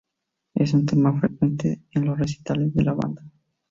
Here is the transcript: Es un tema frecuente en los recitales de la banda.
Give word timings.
Es 0.55 0.73
un 0.73 0.87
tema 0.87 1.19
frecuente 1.19 1.81
en 1.91 2.05
los 2.07 2.17
recitales 2.17 2.73
de 2.73 2.83
la 2.85 2.93
banda. 2.93 3.21